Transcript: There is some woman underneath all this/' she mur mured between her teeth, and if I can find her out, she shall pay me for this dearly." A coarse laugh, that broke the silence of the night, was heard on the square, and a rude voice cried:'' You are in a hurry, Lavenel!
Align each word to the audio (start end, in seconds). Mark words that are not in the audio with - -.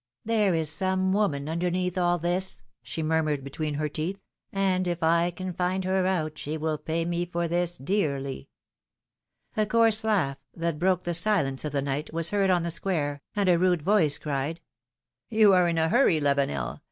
There 0.25 0.55
is 0.55 0.71
some 0.71 1.13
woman 1.13 1.47
underneath 1.47 1.95
all 1.95 2.17
this/' 2.17 2.63
she 2.81 3.03
mur 3.03 3.21
mured 3.21 3.43
between 3.43 3.75
her 3.75 3.87
teeth, 3.87 4.19
and 4.51 4.87
if 4.87 5.03
I 5.03 5.29
can 5.29 5.53
find 5.53 5.85
her 5.85 6.07
out, 6.07 6.39
she 6.39 6.53
shall 6.57 6.79
pay 6.79 7.05
me 7.05 7.23
for 7.27 7.47
this 7.47 7.77
dearly." 7.77 8.49
A 9.55 9.67
coarse 9.67 10.03
laugh, 10.03 10.37
that 10.55 10.79
broke 10.79 11.03
the 11.03 11.13
silence 11.13 11.63
of 11.65 11.71
the 11.71 11.83
night, 11.83 12.11
was 12.11 12.31
heard 12.31 12.49
on 12.49 12.63
the 12.63 12.71
square, 12.71 13.21
and 13.35 13.47
a 13.47 13.59
rude 13.59 13.83
voice 13.83 14.17
cried:'' 14.17 14.59
You 15.29 15.53
are 15.53 15.69
in 15.69 15.77
a 15.77 15.89
hurry, 15.89 16.19
Lavenel! 16.19 16.79